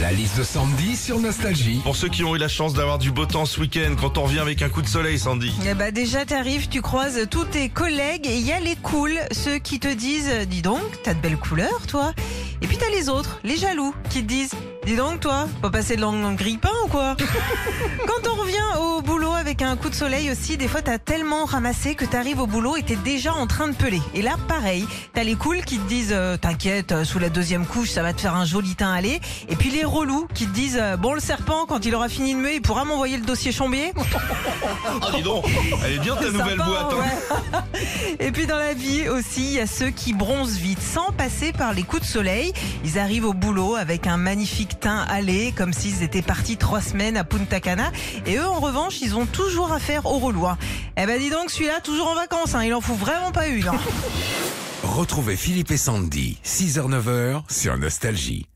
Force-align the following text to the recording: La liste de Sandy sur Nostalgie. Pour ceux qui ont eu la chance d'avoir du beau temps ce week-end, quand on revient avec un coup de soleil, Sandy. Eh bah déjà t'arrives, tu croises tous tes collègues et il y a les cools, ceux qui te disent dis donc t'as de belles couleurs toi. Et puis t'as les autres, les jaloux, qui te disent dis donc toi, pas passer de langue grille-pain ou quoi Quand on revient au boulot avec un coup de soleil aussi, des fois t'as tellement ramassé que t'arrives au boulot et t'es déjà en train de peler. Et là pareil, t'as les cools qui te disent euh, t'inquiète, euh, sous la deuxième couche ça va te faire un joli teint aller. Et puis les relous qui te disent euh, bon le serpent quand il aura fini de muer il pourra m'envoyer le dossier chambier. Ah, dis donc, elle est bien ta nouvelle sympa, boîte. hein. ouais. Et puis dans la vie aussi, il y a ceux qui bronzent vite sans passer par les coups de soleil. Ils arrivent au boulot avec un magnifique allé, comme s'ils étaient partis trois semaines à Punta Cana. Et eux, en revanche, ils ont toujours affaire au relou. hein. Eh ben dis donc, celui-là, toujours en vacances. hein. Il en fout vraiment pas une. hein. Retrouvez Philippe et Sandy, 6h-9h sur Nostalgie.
La 0.00 0.12
liste 0.12 0.36
de 0.36 0.42
Sandy 0.42 0.94
sur 0.94 1.18
Nostalgie. 1.20 1.80
Pour 1.82 1.96
ceux 1.96 2.08
qui 2.08 2.22
ont 2.22 2.36
eu 2.36 2.38
la 2.38 2.48
chance 2.48 2.74
d'avoir 2.74 2.98
du 2.98 3.10
beau 3.12 3.24
temps 3.24 3.46
ce 3.46 3.58
week-end, 3.58 3.94
quand 3.98 4.18
on 4.18 4.24
revient 4.24 4.40
avec 4.40 4.60
un 4.60 4.68
coup 4.68 4.82
de 4.82 4.86
soleil, 4.86 5.18
Sandy. 5.18 5.54
Eh 5.66 5.72
bah 5.72 5.90
déjà 5.90 6.26
t'arrives, 6.26 6.68
tu 6.68 6.82
croises 6.82 7.26
tous 7.30 7.46
tes 7.46 7.70
collègues 7.70 8.26
et 8.26 8.36
il 8.36 8.46
y 8.46 8.52
a 8.52 8.60
les 8.60 8.76
cools, 8.76 9.18
ceux 9.30 9.56
qui 9.56 9.80
te 9.80 9.88
disent 9.88 10.46
dis 10.48 10.60
donc 10.60 10.82
t'as 11.02 11.14
de 11.14 11.20
belles 11.20 11.38
couleurs 11.38 11.86
toi. 11.88 12.12
Et 12.60 12.66
puis 12.66 12.76
t'as 12.76 12.90
les 12.90 13.08
autres, 13.08 13.40
les 13.42 13.56
jaloux, 13.56 13.94
qui 14.10 14.20
te 14.20 14.28
disent 14.28 14.52
dis 14.86 14.96
donc 14.96 15.20
toi, 15.20 15.48
pas 15.62 15.70
passer 15.70 15.96
de 15.96 16.00
langue 16.00 16.36
grille-pain 16.36 16.70
ou 16.84 16.88
quoi 16.88 17.16
Quand 18.06 18.30
on 18.30 18.40
revient 18.40 18.56
au 18.80 19.02
boulot 19.02 19.32
avec 19.32 19.60
un 19.62 19.76
coup 19.76 19.88
de 19.90 19.94
soleil 19.94 20.30
aussi, 20.30 20.56
des 20.56 20.68
fois 20.68 20.80
t'as 20.80 20.98
tellement 20.98 21.44
ramassé 21.44 21.94
que 21.96 22.04
t'arrives 22.04 22.38
au 22.40 22.46
boulot 22.46 22.76
et 22.76 22.82
t'es 22.82 22.96
déjà 22.96 23.34
en 23.34 23.46
train 23.48 23.66
de 23.68 23.74
peler. 23.74 24.00
Et 24.14 24.22
là 24.22 24.36
pareil, 24.48 24.86
t'as 25.12 25.24
les 25.24 25.34
cools 25.34 25.64
qui 25.64 25.78
te 25.78 25.88
disent 25.88 26.12
euh, 26.12 26.36
t'inquiète, 26.36 26.92
euh, 26.92 27.04
sous 27.04 27.18
la 27.18 27.28
deuxième 27.30 27.66
couche 27.66 27.90
ça 27.90 28.02
va 28.02 28.12
te 28.12 28.20
faire 28.20 28.34
un 28.36 28.44
joli 28.44 28.74
teint 28.76 28.92
aller. 28.92 29.20
Et 29.48 29.56
puis 29.56 29.70
les 29.70 29.84
relous 29.84 30.28
qui 30.34 30.46
te 30.46 30.54
disent 30.54 30.78
euh, 30.80 30.96
bon 30.96 31.14
le 31.14 31.20
serpent 31.20 31.66
quand 31.66 31.84
il 31.84 31.94
aura 31.94 32.08
fini 32.08 32.34
de 32.34 32.38
muer 32.38 32.54
il 32.54 32.62
pourra 32.62 32.84
m'envoyer 32.84 33.16
le 33.16 33.24
dossier 33.24 33.50
chambier. 33.52 33.92
Ah, 35.02 35.10
dis 35.14 35.22
donc, 35.22 35.44
elle 35.84 35.94
est 35.94 35.98
bien 35.98 36.14
ta 36.16 36.24
nouvelle 36.30 36.58
sympa, 36.58 36.64
boîte. 36.64 36.92
hein. 36.92 37.62
ouais. 37.74 38.16
Et 38.26 38.32
puis 38.32 38.46
dans 38.46 38.56
la 38.56 38.72
vie 38.74 39.08
aussi, 39.08 39.44
il 39.46 39.52
y 39.52 39.60
a 39.60 39.66
ceux 39.66 39.90
qui 39.90 40.12
bronzent 40.12 40.56
vite 40.56 40.80
sans 40.80 41.12
passer 41.12 41.52
par 41.52 41.72
les 41.72 41.82
coups 41.82 42.02
de 42.02 42.06
soleil. 42.06 42.52
Ils 42.84 42.98
arrivent 42.98 43.26
au 43.26 43.32
boulot 43.32 43.74
avec 43.76 44.06
un 44.06 44.16
magnifique 44.16 44.75
allé, 44.84 45.52
comme 45.56 45.72
s'ils 45.72 46.02
étaient 46.02 46.22
partis 46.22 46.56
trois 46.56 46.80
semaines 46.80 47.16
à 47.16 47.24
Punta 47.24 47.60
Cana. 47.60 47.90
Et 48.26 48.36
eux, 48.36 48.46
en 48.46 48.60
revanche, 48.60 49.00
ils 49.00 49.14
ont 49.16 49.26
toujours 49.26 49.72
affaire 49.72 50.06
au 50.06 50.18
relou. 50.18 50.46
hein. 50.46 50.58
Eh 50.96 51.06
ben 51.06 51.18
dis 51.18 51.30
donc, 51.30 51.50
celui-là, 51.50 51.80
toujours 51.80 52.08
en 52.08 52.14
vacances. 52.14 52.54
hein. 52.54 52.64
Il 52.64 52.74
en 52.74 52.80
fout 52.80 52.96
vraiment 52.96 53.32
pas 53.32 53.46
une. 53.48 53.68
hein. 53.68 53.74
Retrouvez 54.82 55.36
Philippe 55.36 55.70
et 55.72 55.76
Sandy, 55.76 56.38
6h-9h 56.44 57.42
sur 57.50 57.76
Nostalgie. 57.76 58.46